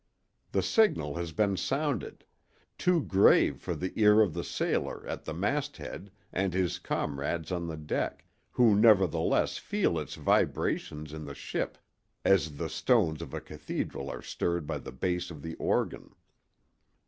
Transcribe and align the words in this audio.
The 0.51 0.63
signal 0.63 1.13
has 1.17 1.31
been 1.31 1.55
sounded—too 1.57 3.03
grave 3.03 3.61
for 3.61 3.75
the 3.75 3.93
ear 3.95 4.21
of 4.21 4.33
the 4.33 4.43
sailor 4.43 5.05
at 5.05 5.25
the 5.25 5.33
masthead 5.35 6.09
and 6.33 6.55
his 6.55 6.79
comrades 6.79 7.51
on 7.51 7.67
the 7.67 7.77
deck—who 7.77 8.75
nevertheless 8.77 9.59
feel 9.59 9.99
its 9.99 10.15
vibrations 10.15 11.13
in 11.13 11.25
the 11.25 11.35
ship 11.35 11.77
as 12.25 12.57
the 12.57 12.67
stones 12.67 13.21
of 13.21 13.35
a 13.35 13.39
cathedral 13.41 14.09
are 14.09 14.23
stirred 14.23 14.65
by 14.65 14.79
the 14.79 14.91
bass 14.91 15.29
of 15.29 15.43
the 15.43 15.53
organ. 15.57 16.15